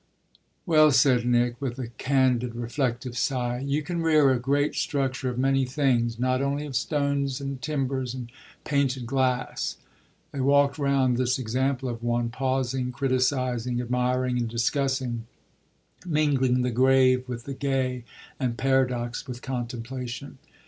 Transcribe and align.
"Well," 0.65 0.91
said 0.91 1.27
Nick 1.27 1.61
with 1.61 1.77
a 1.77 1.89
candid, 1.89 2.55
reflective 2.55 3.15
sigh, 3.15 3.59
"you 3.59 3.83
can 3.83 4.01
rear 4.01 4.31
a 4.31 4.39
great 4.39 4.73
structure 4.73 5.29
of 5.29 5.37
many 5.37 5.63
things 5.63 6.17
not 6.17 6.41
only 6.41 6.65
of 6.65 6.75
stones 6.75 7.39
and 7.39 7.61
timbers 7.61 8.15
and 8.15 8.31
painted 8.63 9.05
glass." 9.05 9.77
They 10.31 10.39
walked 10.39 10.79
round 10.79 11.17
this 11.17 11.37
example 11.37 11.87
of 11.87 12.01
one, 12.01 12.29
pausing, 12.29 12.91
criticising, 12.91 13.79
admiring, 13.79 14.39
and 14.39 14.49
discussing; 14.49 15.27
mingling 16.03 16.63
the 16.63 16.71
grave 16.71 17.29
with 17.29 17.43
the 17.43 17.53
gay 17.53 18.03
and 18.39 18.57
paradox 18.57 19.27
with 19.27 19.43
contemplation. 19.43 20.39